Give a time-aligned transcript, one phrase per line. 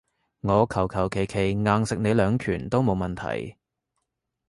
[0.39, 3.55] 我求求其其硬食你兩拳都冇問題